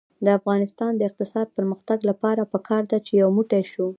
[0.25, 3.85] د افغانستان د اقتصادي پرمختګ لپاره پکار ده چې یو موټی شو.